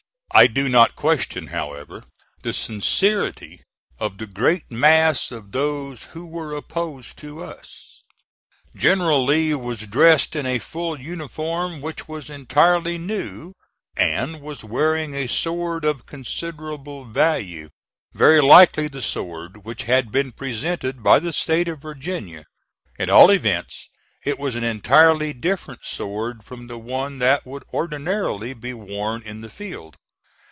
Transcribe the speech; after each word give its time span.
I 0.33 0.47
do 0.47 0.69
not 0.69 0.95
question, 0.95 1.47
however, 1.47 2.05
the 2.41 2.53
sincerity 2.53 3.63
of 3.99 4.17
the 4.17 4.25
great 4.27 4.71
mass 4.71 5.29
of 5.29 5.51
those 5.51 6.03
who 6.15 6.25
were 6.25 6.55
opposed 6.55 7.17
to 7.17 7.43
us. 7.43 8.01
General 8.73 9.25
Lee 9.25 9.53
was 9.55 9.85
dressed 9.87 10.33
in 10.37 10.45
a 10.45 10.59
full 10.59 10.97
uniform 10.97 11.81
which 11.81 12.07
was 12.07 12.29
entirely 12.29 12.97
new, 12.97 13.51
and 13.97 14.39
was 14.39 14.63
wearing 14.63 15.15
a 15.15 15.27
sword 15.27 15.83
of 15.83 16.05
considerable 16.05 17.03
value, 17.03 17.67
very 18.13 18.39
likely 18.39 18.87
the 18.87 19.01
sword 19.01 19.65
which 19.65 19.83
had 19.83 20.13
been 20.13 20.31
presented 20.31 21.03
by 21.03 21.19
the 21.19 21.33
State 21.33 21.67
of 21.67 21.79
Virginia; 21.81 22.45
at 22.97 23.09
all 23.09 23.31
events, 23.31 23.89
it 24.23 24.39
was 24.39 24.55
an 24.55 24.63
entirely 24.63 25.33
different 25.33 25.83
sword 25.83 26.41
from 26.41 26.67
the 26.67 26.77
one 26.79 27.19
that 27.19 27.45
would 27.45 27.65
ordinarily 27.73 28.53
be 28.53 28.73
worn 28.73 29.21
in 29.23 29.41
the 29.41 29.49
field. 29.49 29.97